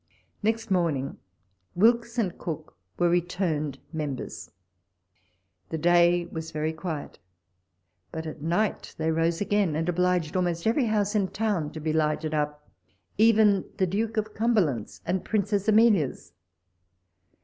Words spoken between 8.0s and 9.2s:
but at night they